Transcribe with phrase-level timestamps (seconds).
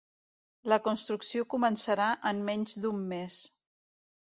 [0.71, 3.39] La construcció començarà en menys d'un mes